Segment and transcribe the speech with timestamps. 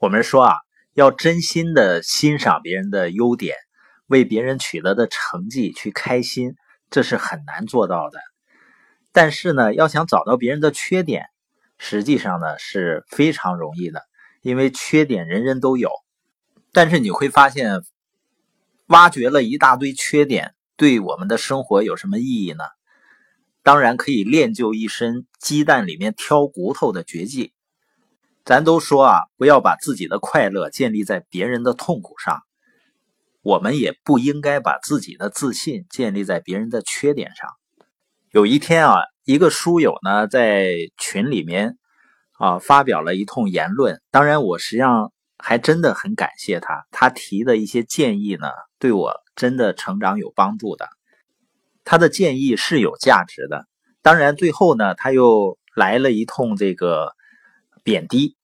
[0.00, 0.54] 我们说啊，
[0.94, 3.54] 要真心的欣赏别人的优点，
[4.06, 6.54] 为别人取得的成绩去开心，
[6.88, 8.18] 这是很难做到的。
[9.12, 11.26] 但是呢，要想找到别人的缺点，
[11.76, 14.00] 实际上呢是非常容易的，
[14.40, 15.90] 因为缺点人人都有。
[16.72, 17.82] 但是你会发现，
[18.86, 22.64] 挖掘了一大堆缺点，对我们的生活有什么意义呢？
[23.62, 27.52] 当然可以练就一身鸡蛋里面挑骨头的绝技。
[28.50, 32.42] 咱都说啊，不要把自己的快乐建立在别人的痛苦上，
[33.42, 37.48] 我们也不应该把自己的自信建立在别人的缺点上。
[38.32, 41.78] 有一天啊，一个书友呢在群里面
[42.40, 48.48] 啊发表了一通言论，当然我实际上还真的很感谢他，他提的一些建议呢
[48.80, 50.88] 对我真的成长有帮助的。
[51.84, 53.68] 他的建议是有价值的，
[54.02, 57.14] 当然最后呢他又来了一通这个。
[57.82, 58.36] 贬低，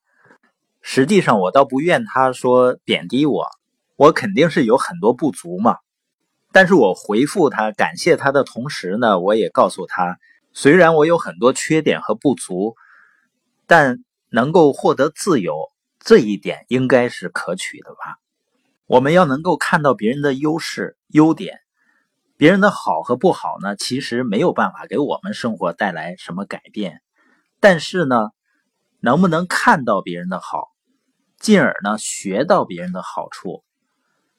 [0.89, 3.49] 实际上我倒不怨他说贬低我，
[3.97, 5.79] 我肯定是有很多不足嘛。
[6.53, 10.17] 但是我回复他感谢他的同时呢，我也告诉他，
[10.53, 12.77] 虽然我有很多缺点和不足，
[13.67, 15.57] 但能够获得自由
[15.99, 18.19] 这一点应该是可取的吧。
[18.87, 21.59] 我们要能够看到别人的优势、优点，
[22.37, 27.03] 别人的好和不好呢，其实没有办法给我们生活带来什么改变，
[27.59, 28.29] 但是呢。
[28.99, 30.71] 能不能看到别人的好，
[31.39, 33.63] 进而呢学到别人的好处，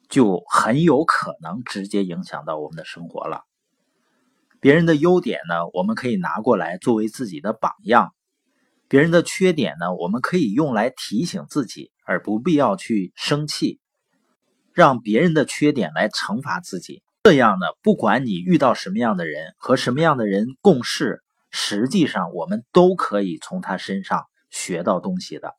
[0.10, 3.44] 就很有可能直接影响到我们的生活了。
[4.60, 8.10] 别人的优点呢，我们可以拿过来作为自己的榜样；
[8.88, 13.80] 别人的缺点呢，我们可以用来提醒自己，而不必要去生气，
[14.74, 17.04] 让别人的缺点来惩罚自己。
[17.24, 24.26] 这样呢，不管你遇到什么样的人和什么样的人共事，实际上我们都可以从他身上。
[24.50, 25.56] 学到东西的，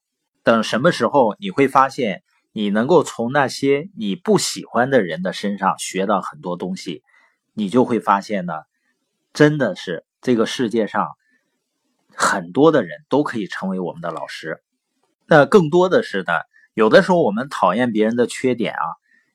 [0.48, 7.02] 等什么时候你会发现，你能够从那些你不喜欢的人的身上学到很多东西，
[7.52, 8.54] 你就会发现呢，
[9.34, 11.10] 真的是这个世界上
[12.14, 14.62] 很多的人都可以成为我们的老师。
[15.26, 16.32] 那更多的是呢，
[16.72, 18.80] 有的时候我们讨厌别人的缺点啊，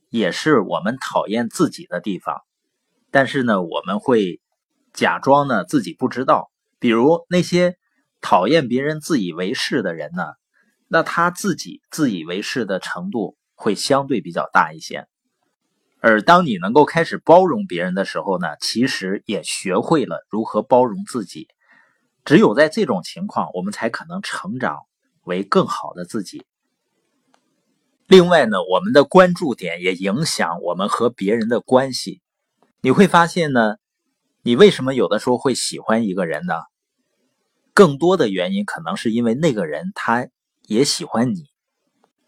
[0.09, 2.41] 也是我们讨厌自己的地方，
[3.11, 4.41] 但是呢，我们会
[4.93, 6.49] 假装呢自己不知道，
[6.79, 7.77] 比如那些。
[8.25, 10.23] 讨厌别人自以为是的人呢，
[10.87, 15.07] 那他自己自以为是的程度会相对比较大一些。
[15.99, 21.47] 而当你能够开始包容别人的时候呢，其实也学会了如何包容自己。
[22.25, 24.79] 只有在这种情况，我们才可能成长
[25.23, 26.45] 为更好的自己。
[28.07, 32.21] 另外呢，我们的关注点也影响我们和别人的关系。
[32.81, 33.77] 你会发现呢，
[34.41, 36.55] 你为什么有的时候会喜欢一个人呢？
[37.73, 40.27] 更多的原因可能是因为那个人他
[40.67, 41.45] 也喜欢你，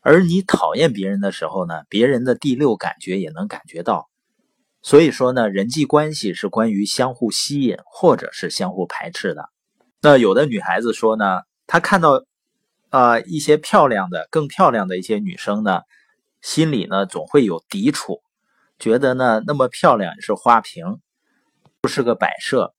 [0.01, 4.09] 而你讨厌别人的时候呢，别人的第六感觉也能感觉到。
[4.81, 9.49] 所以说呢，人际关系是关于相互吸引或者是相互排斥的。
[10.01, 12.23] 那有的女孩子说呢，她看到
[12.89, 15.81] 啊一些漂亮的、更漂亮的一些女生呢，
[16.41, 18.21] 心里呢总会有抵触，
[18.77, 20.99] 觉得呢那么漂亮是花瓶，
[21.81, 22.75] 不是个摆设。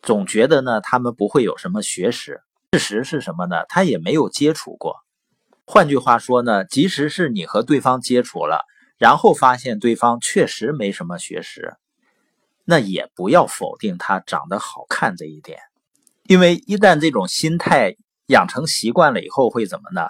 [0.00, 2.40] 总觉得呢，他们不会有什么学识。
[2.72, 3.66] 事实是什么呢？
[3.68, 4.96] 他也没有接触过。
[5.66, 8.64] 换句话说呢，即使是你和对方接触了，
[8.96, 11.76] 然后发现对方确实没什么学识，
[12.64, 15.58] 那也不要否定他长得好看这一点。
[16.24, 17.94] 因为一旦这种心态
[18.28, 20.08] 养成习惯了以后，会怎么呢？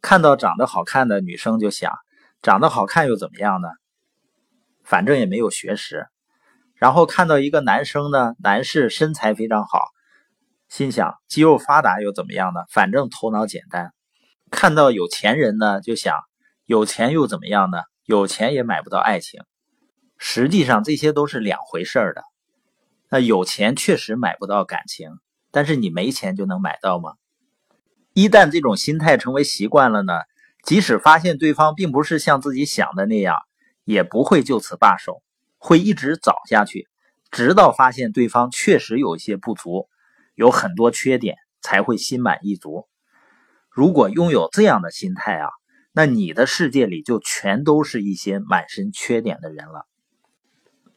[0.00, 1.92] 看到长得好看的女生就想，
[2.42, 3.66] 长得好看又怎么样呢？
[4.84, 6.06] 反正也没有学识。
[6.76, 9.88] 然后看到一个男生呢，男士身材非常好，
[10.74, 12.64] 心想肌肉发达又怎么样呢？
[12.68, 13.94] 反正头脑简单。
[14.50, 16.16] 看到有钱人呢，就想
[16.64, 17.78] 有钱又怎么样呢？
[18.06, 19.40] 有钱也买不到爱情。
[20.18, 22.24] 实际上这些都是两回事儿的。
[23.08, 25.10] 那有钱确实买不到感情，
[25.52, 27.12] 但是你没钱就能买到吗？
[28.12, 30.14] 一旦这种心态成为习惯了呢，
[30.64, 33.36] 即使发现对方并不是像自己想的那样，
[33.84, 35.22] 也不会就此罢手。
[35.56, 36.88] 会一直找下去，
[37.30, 39.88] 直到发现对方确实有一些不足，
[40.34, 42.86] 有很多缺点，才会心满意足。
[43.70, 45.48] 如果拥有这样的心态啊，
[45.92, 49.86] 那你的世界里就全都是一些满身缺点的人了。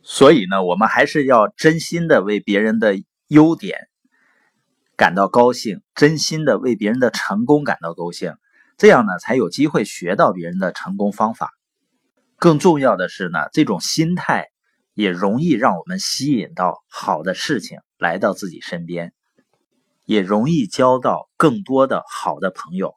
[0.01, 2.95] 所以呢，我们还是要真心的为别人的
[3.27, 3.87] 优点
[4.95, 8.35] 感到高兴，真心的为别人的成功感到高兴，
[8.77, 11.51] 这样呢，才有机会学到别人的成功方法。
[12.37, 14.47] 更重要的是呢，这种心态。
[14.93, 19.13] 也容易让我们吸引到好的事情来到自己身边，
[20.07, 22.95] 也容易交到更多的好的朋友。